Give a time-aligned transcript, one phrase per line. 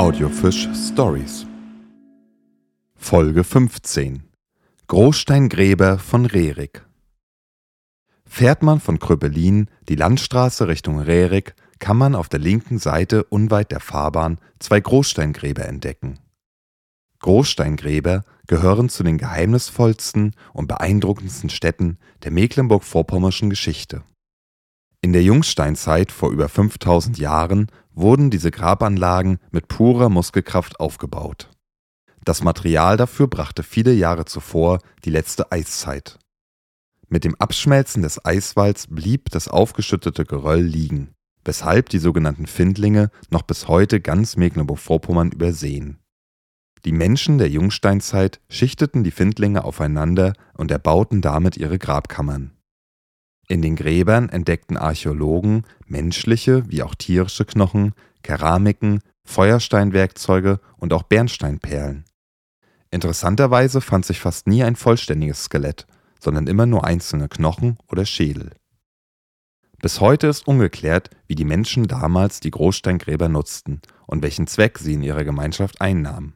[0.00, 1.46] Audiofisch Stories.
[2.96, 4.22] Folge 15
[4.86, 6.86] Großsteingräber von Rerik.
[8.24, 13.72] Fährt man von Kröbelin die Landstraße Richtung Rerik, kann man auf der linken Seite unweit
[13.72, 16.18] der Fahrbahn zwei Großsteingräber entdecken.
[17.18, 24.02] Großsteingräber gehören zu den geheimnisvollsten und beeindruckendsten Städten der Mecklenburg-Vorpommerschen Geschichte.
[25.02, 31.48] In der Jungsteinzeit vor über 5000 Jahren wurden diese Grabanlagen mit purer Muskelkraft aufgebaut.
[32.24, 36.18] Das Material dafür brachte viele Jahre zuvor die letzte Eiszeit.
[37.08, 41.14] Mit dem Abschmelzen des Eiswalls blieb das aufgeschüttete Geröll liegen,
[41.44, 45.98] weshalb die sogenannten Findlinge noch bis heute ganz Mecklenburg-Vorpommern übersehen.
[46.84, 52.52] Die Menschen der Jungsteinzeit schichteten die Findlinge aufeinander und erbauten damit ihre Grabkammern.
[53.50, 62.04] In den Gräbern entdeckten Archäologen menschliche wie auch tierische Knochen, Keramiken, Feuersteinwerkzeuge und auch Bernsteinperlen.
[62.92, 65.88] Interessanterweise fand sich fast nie ein vollständiges Skelett,
[66.20, 68.52] sondern immer nur einzelne Knochen oder Schädel.
[69.82, 74.94] Bis heute ist ungeklärt, wie die Menschen damals die Großsteingräber nutzten und welchen Zweck sie
[74.94, 76.34] in ihrer Gemeinschaft einnahmen.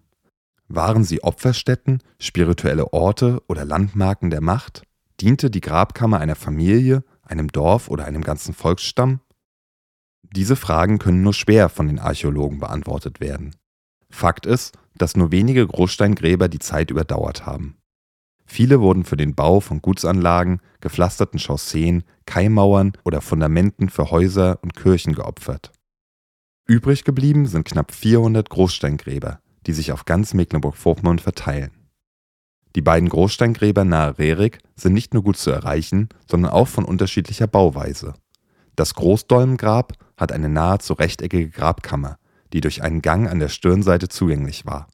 [0.66, 4.82] Waren sie Opferstätten, spirituelle Orte oder Landmarken der Macht?
[5.20, 9.20] Diente die Grabkammer einer Familie, einem Dorf oder einem ganzen Volksstamm?
[10.34, 13.54] Diese Fragen können nur schwer von den Archäologen beantwortet werden.
[14.10, 17.76] Fakt ist, dass nur wenige Großsteingräber die Zeit überdauert haben.
[18.46, 24.74] Viele wurden für den Bau von Gutsanlagen, gepflasterten Chausseen, Keimmauern oder Fundamenten für Häuser und
[24.74, 25.72] Kirchen geopfert.
[26.66, 31.83] Übrig geblieben sind knapp 400 Großsteingräber, die sich auf ganz Mecklenburg-Vorpommern verteilen.
[32.76, 37.46] Die beiden Großsteingräber nahe Rerik sind nicht nur gut zu erreichen, sondern auch von unterschiedlicher
[37.46, 38.14] Bauweise.
[38.74, 42.18] Das Großdolmengrab hat eine nahezu rechteckige Grabkammer,
[42.52, 44.88] die durch einen Gang an der Stirnseite zugänglich war.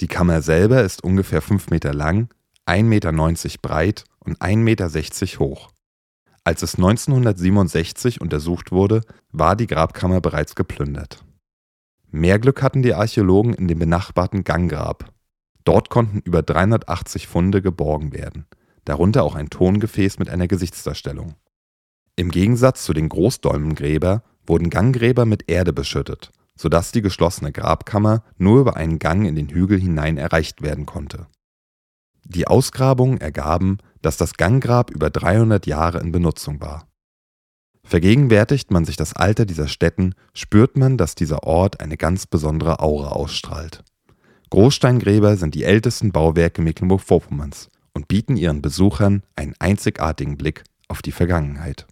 [0.00, 2.28] Die Kammer selber ist ungefähr 5 Meter lang,
[2.66, 3.12] 1,90 Meter
[3.62, 5.70] breit und 1,60 Meter hoch.
[6.42, 11.22] Als es 1967 untersucht wurde, war die Grabkammer bereits geplündert.
[12.10, 15.09] Mehr Glück hatten die Archäologen in dem benachbarten Ganggrab,
[15.64, 18.46] Dort konnten über 380 Funde geborgen werden,
[18.84, 21.34] darunter auch ein Tongefäß mit einer Gesichtsdarstellung.
[22.16, 28.60] Im Gegensatz zu den Großdolmengräber wurden Ganggräber mit Erde beschüttet, sodass die geschlossene Grabkammer nur
[28.60, 31.26] über einen Gang in den Hügel hinein erreicht werden konnte.
[32.24, 36.86] Die Ausgrabungen ergaben, dass das Ganggrab über 300 Jahre in Benutzung war.
[37.82, 42.80] Vergegenwärtigt man sich das Alter dieser Stätten, spürt man, dass dieser Ort eine ganz besondere
[42.80, 43.82] Aura ausstrahlt.
[44.50, 51.12] Großsteingräber sind die ältesten Bauwerke Mecklenburg-Vorpommerns und bieten ihren Besuchern einen einzigartigen Blick auf die
[51.12, 51.86] Vergangenheit